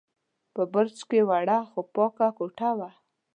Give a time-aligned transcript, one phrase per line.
[0.53, 2.89] په برج کې وړه، خو پاکه کوټه وه.